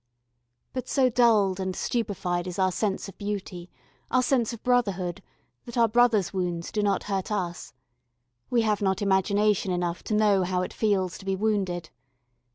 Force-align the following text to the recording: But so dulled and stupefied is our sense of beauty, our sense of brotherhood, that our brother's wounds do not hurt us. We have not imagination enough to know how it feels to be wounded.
But 0.73 0.87
so 0.87 1.11
dulled 1.11 1.59
and 1.59 1.75
stupefied 1.75 2.47
is 2.47 2.57
our 2.57 2.71
sense 2.71 3.07
of 3.07 3.19
beauty, 3.19 3.69
our 4.09 4.23
sense 4.23 4.51
of 4.51 4.63
brotherhood, 4.63 5.21
that 5.65 5.77
our 5.77 5.87
brother's 5.87 6.33
wounds 6.33 6.71
do 6.71 6.81
not 6.81 7.03
hurt 7.03 7.31
us. 7.31 7.71
We 8.49 8.63
have 8.63 8.81
not 8.81 9.03
imagination 9.03 9.71
enough 9.71 10.03
to 10.05 10.15
know 10.15 10.41
how 10.41 10.63
it 10.63 10.73
feels 10.73 11.19
to 11.19 11.25
be 11.25 11.35
wounded. 11.35 11.91